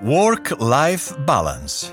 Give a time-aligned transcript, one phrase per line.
[0.00, 1.92] Work-life balance.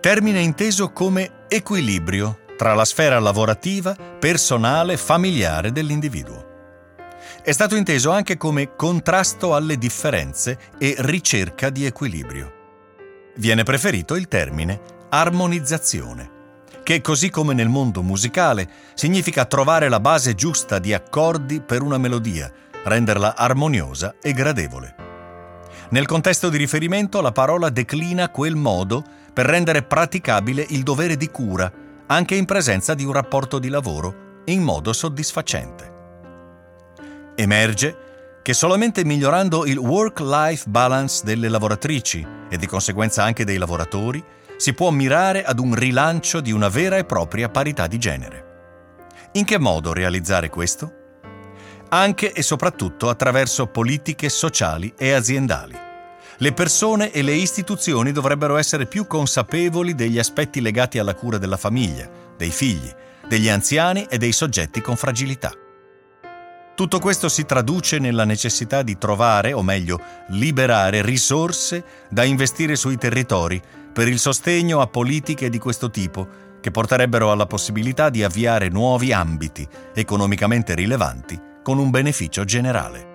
[0.00, 6.48] Termine inteso come equilibrio tra la sfera lavorativa, personale, familiare dell'individuo.
[7.44, 12.52] È stato inteso anche come contrasto alle differenze e ricerca di equilibrio.
[13.36, 14.80] Viene preferito il termine
[15.10, 16.30] armonizzazione,
[16.82, 21.98] che così come nel mondo musicale significa trovare la base giusta di accordi per una
[21.98, 22.50] melodia,
[22.82, 25.09] renderla armoniosa e gradevole.
[25.90, 31.28] Nel contesto di riferimento la parola declina quel modo per rendere praticabile il dovere di
[31.30, 31.70] cura,
[32.06, 35.98] anche in presenza di un rapporto di lavoro, in modo soddisfacente.
[37.34, 44.22] Emerge che solamente migliorando il work-life balance delle lavoratrici e di conseguenza anche dei lavoratori
[44.56, 48.44] si può mirare ad un rilancio di una vera e propria parità di genere.
[49.32, 50.99] In che modo realizzare questo?
[51.90, 55.88] Anche e soprattutto attraverso politiche sociali e aziendali.
[56.38, 61.58] Le persone e le istituzioni dovrebbero essere più consapevoli degli aspetti legati alla cura della
[61.58, 62.90] famiglia, dei figli,
[63.28, 65.52] degli anziani e dei soggetti con fragilità.
[66.74, 72.96] Tutto questo si traduce nella necessità di trovare, o meglio, liberare risorse da investire sui
[72.96, 73.60] territori
[73.92, 79.12] per il sostegno a politiche di questo tipo che porterebbero alla possibilità di avviare nuovi
[79.12, 83.09] ambiti economicamente rilevanti con un beneficio generale.